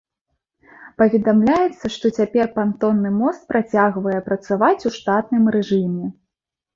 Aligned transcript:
Паведамляецца, 0.99 1.85
што 1.95 2.09
цяпер 2.21 2.49
пантонны 2.55 3.11
мост 3.17 3.41
працягвае 3.53 4.15
працаваць 4.31 4.85
у 4.91 4.93
штатным 4.97 5.43
рэжыме. 5.57 6.09